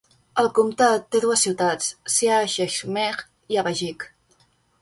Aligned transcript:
El 0.43 0.47
comtat 0.59 1.05
té 1.15 1.19
dues 1.25 1.43
ciutats: 1.47 1.91
Siah 2.15 2.41
Cheshmeh 2.55 3.13
i 3.55 3.61
Avajiq. 3.65 4.09